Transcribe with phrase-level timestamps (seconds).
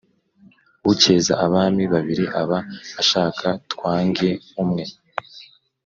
[0.91, 2.57] Ucyeza abami babiri aba
[3.01, 4.29] ashaka twange
[4.61, 4.83] umwe.